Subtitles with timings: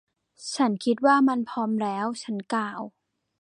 [0.55, 2.05] ฉันคิดว่ามันพร้อมแล้ว.
[2.23, 2.81] ฉันกล่าว